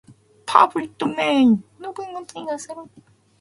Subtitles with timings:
[0.47, 2.75] パブリックドメインの文を追加する